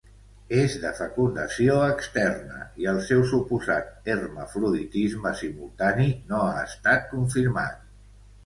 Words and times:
És 0.59 0.75
de 0.85 0.91
fecundació 0.99 1.75
externa 1.87 2.63
i 2.85 2.89
el 2.93 2.97
seu 3.09 3.21
suposat 3.33 4.09
hermafroditisme 4.15 5.35
simultani 5.43 6.09
no 6.33 6.41
ha 6.47 6.65
estat 6.67 7.07
confirmat. 7.13 7.81